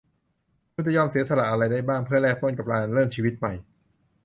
[0.73, 3.53] "คุณจะยอมเสียสละอะไรได้บ้างเพื่อแลกกับการเริ่มต้นชีวิตใหม่?"